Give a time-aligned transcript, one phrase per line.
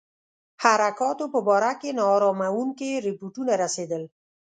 [0.63, 4.03] حرکاتو په باره کې نا اراموونکي رپوټونه رسېدل.